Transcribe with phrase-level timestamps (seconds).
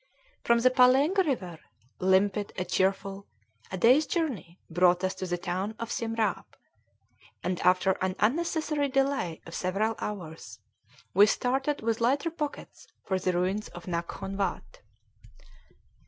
[0.43, 1.59] From the Paleng River,
[1.99, 3.27] limpid and cheerful,
[3.69, 6.43] a day's journey brought us to the town of Siemrâp;
[7.43, 10.57] and, after an unnecessary delay of several hours,
[11.13, 14.79] we started with lighter pockets for the ruins of Naghkon Watt.